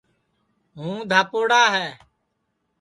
[0.77, 1.87] ہُوں دھاپوڑا ہے